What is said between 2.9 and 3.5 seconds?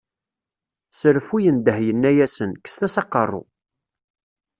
aqerru.